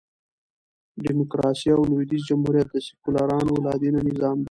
ډيموکراسي 1.03 1.67
او 1.73 1.81
لوېدیځ 1.89 2.23
جمهوریت 2.29 2.67
د 2.71 2.77
سیکولرانو 2.87 3.53
لا 3.65 3.73
دینه 3.81 3.99
نظام 4.09 4.37
دئ. 4.37 4.39